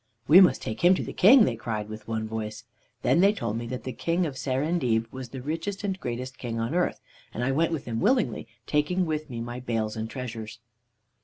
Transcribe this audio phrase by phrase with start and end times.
[0.27, 2.63] "'We must take him to the King,' they cried with one voice.
[3.03, 6.59] "Then they told me that the King of Serendib was the richest and greatest king
[6.59, 6.99] on earth,
[7.35, 10.57] and I went with them willingly, taking with me my bales and treasures.